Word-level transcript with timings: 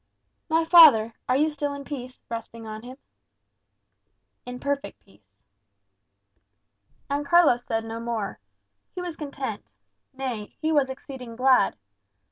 "My 0.49 0.65
father, 0.65 1.13
are 1.29 1.37
you 1.37 1.51
still 1.51 1.75
in 1.75 1.83
peace, 1.85 2.19
resting 2.27 2.65
on 2.65 2.81
him?" 2.81 2.97
"In 4.47 4.59
perfect 4.59 4.99
peace." 5.05 5.31
And 7.07 7.23
Carlos 7.23 7.63
said 7.63 7.85
no 7.85 7.99
more. 7.99 8.39
He 8.95 8.99
was 8.99 9.15
content; 9.15 9.63
nay, 10.11 10.55
he 10.59 10.71
was 10.71 10.89
exceeding 10.89 11.35
glad. 11.35 11.75